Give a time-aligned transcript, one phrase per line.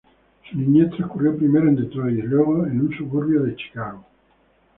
[0.49, 4.03] Su niñez transcurrió primero en Detroit y luego en un suburbio de Chicago.